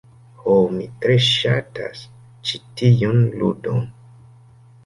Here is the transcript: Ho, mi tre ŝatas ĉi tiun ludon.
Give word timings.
Ho, 0.43 0.53
mi 0.77 0.85
tre 1.03 1.17
ŝatas 1.25 2.01
ĉi 2.49 2.63
tiun 2.81 3.23
ludon. 3.43 3.89